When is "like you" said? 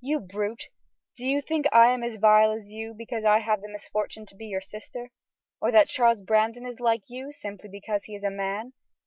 6.80-7.32